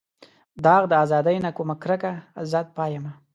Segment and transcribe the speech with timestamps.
[0.63, 2.11] داغ د ازادۍ نه کوم کرکه
[2.43, 3.11] ازاد پایمه.